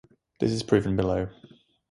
[0.39, 1.27] This is proven below.